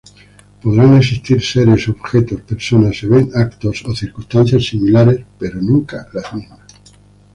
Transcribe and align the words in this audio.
Podrán 0.63 0.97
existir 0.97 1.43
seres, 1.43 1.87
objetos, 1.87 2.41
personas, 2.41 3.03
eventos 3.03 3.83
o 3.85 3.93
circunstancias 3.95 4.65
similares, 4.65 5.23
pero 5.37 5.61
nunca 5.61 6.07
las 6.11 6.33
mismas. 6.33 6.59